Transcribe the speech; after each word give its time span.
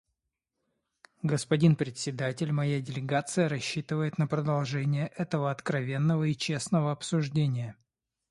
Господин 1.21 1.75
Председатель, 1.75 2.51
моя 2.51 2.81
делегация 2.81 3.47
рассчитывает 3.47 4.17
на 4.17 4.25
продолжение 4.25 5.09
этого 5.15 5.51
откровенного 5.51 6.23
и 6.23 6.35
честного 6.35 6.91
обсуждения. 6.91 7.75